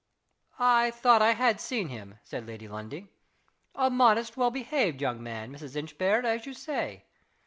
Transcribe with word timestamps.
"I 0.57 0.89
thought 0.89 1.21
I 1.21 1.33
had 1.33 1.61
seen 1.61 1.89
him," 1.89 2.17
said 2.23 2.47
Lady 2.47 2.67
Lundie. 2.67 3.09
"A 3.75 3.91
modest, 3.91 4.35
well 4.35 4.49
behaved 4.49 4.99
young 4.99 5.21
man, 5.21 5.51
Mrs. 5.53 5.75
Inchbare, 5.75 6.25
as 6.25 6.47
you 6.47 6.55
say. 6.55 7.05